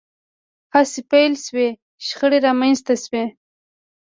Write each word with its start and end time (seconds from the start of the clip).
هڅې 0.73 1.01
پیل 1.11 1.33
شوې 1.45 1.67
شخړې 2.07 2.39
رامنځته 2.45 2.93
شوې 3.03 3.25